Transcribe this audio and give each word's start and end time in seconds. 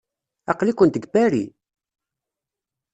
Aql-ikent 0.51 0.93
deg 0.97 1.05
Paris? 1.13 1.49